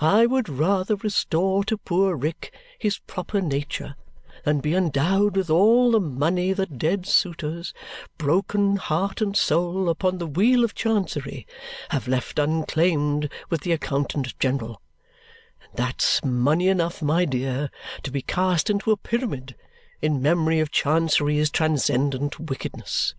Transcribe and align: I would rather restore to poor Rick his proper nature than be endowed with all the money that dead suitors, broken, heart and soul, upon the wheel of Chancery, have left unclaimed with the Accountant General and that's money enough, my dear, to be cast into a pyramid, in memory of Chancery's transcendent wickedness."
I 0.00 0.26
would 0.26 0.48
rather 0.48 0.96
restore 0.96 1.62
to 1.62 1.78
poor 1.78 2.16
Rick 2.16 2.52
his 2.80 2.98
proper 2.98 3.40
nature 3.40 3.94
than 4.44 4.58
be 4.58 4.74
endowed 4.74 5.36
with 5.36 5.50
all 5.50 5.92
the 5.92 6.00
money 6.00 6.52
that 6.52 6.78
dead 6.78 7.06
suitors, 7.06 7.72
broken, 8.16 8.74
heart 8.74 9.20
and 9.20 9.36
soul, 9.36 9.88
upon 9.88 10.18
the 10.18 10.26
wheel 10.26 10.64
of 10.64 10.74
Chancery, 10.74 11.46
have 11.90 12.08
left 12.08 12.40
unclaimed 12.40 13.28
with 13.50 13.60
the 13.60 13.70
Accountant 13.70 14.36
General 14.40 14.82
and 15.62 15.70
that's 15.76 16.24
money 16.24 16.66
enough, 16.66 17.00
my 17.00 17.24
dear, 17.24 17.70
to 18.02 18.10
be 18.10 18.20
cast 18.22 18.68
into 18.70 18.90
a 18.90 18.96
pyramid, 18.96 19.54
in 20.02 20.20
memory 20.20 20.58
of 20.58 20.72
Chancery's 20.72 21.50
transcendent 21.50 22.40
wickedness." 22.50 23.14